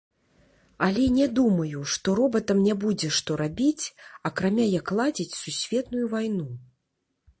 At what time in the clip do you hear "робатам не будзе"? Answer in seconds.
2.19-3.09